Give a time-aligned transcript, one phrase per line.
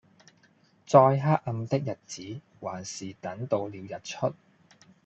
[0.87, 4.33] 再黑暗的日子還是等到了日出